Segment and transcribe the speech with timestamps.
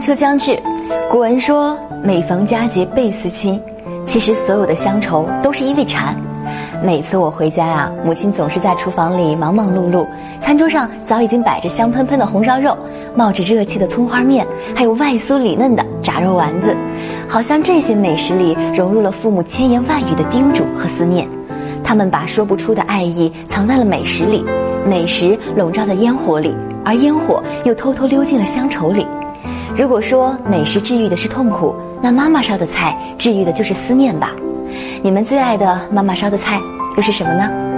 [0.00, 0.58] 秋将至，
[1.10, 3.60] 古文说“每逢佳节倍思亲”，
[4.06, 6.16] 其实所有的乡愁都是因为馋。
[6.82, 10.06] 每次我回家呀，母亲总是在厨房里忙忙碌碌，
[10.40, 12.76] 餐桌上早已经摆着香喷喷的红烧肉，
[13.14, 16.74] 冒着热气的葱花面，还有外酥里嫩的炸肉丸子，
[17.28, 21.28] 好像这些美食里融入了父母千言万语的叮嘱和思念。
[21.84, 24.42] 他们把说不出的爱意藏在了美食里，
[24.88, 26.54] 美食笼罩在烟火里，
[26.84, 29.06] 而烟火又偷偷溜进了乡愁里。
[29.80, 34.30] 如果说美食治愈的是痛苦，那妈妈烧的菜治愈的就是思念吧。
[35.02, 36.60] 你们最爱的妈妈烧的菜
[36.98, 37.69] 又是什么呢？